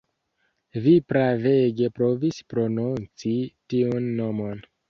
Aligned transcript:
Vi 0.85 0.93
bravege 1.11 1.91
provis 1.99 2.41
prononci 2.55 3.35
tiun 3.75 4.13
nomon 4.23 4.69